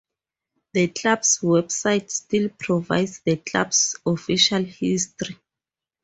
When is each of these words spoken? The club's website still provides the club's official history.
The 0.73 0.87
club's 0.87 1.37
website 1.43 2.09
still 2.09 2.49
provides 2.57 3.19
the 3.19 3.35
club's 3.37 3.95
official 4.03 4.63
history. 4.63 5.37